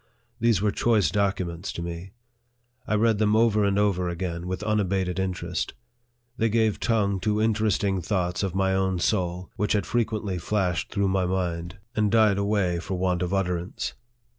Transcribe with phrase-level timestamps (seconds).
[0.39, 2.09] These were choice documents to me.
[2.87, 5.75] I read them over and over again with unabated interest.
[6.37, 11.09] They gave tongue to interesting thoughts of my own soul, which had frequently flashed through
[11.09, 13.93] my mind, 40 NARRATIVE OF THE and died away for want of utterance.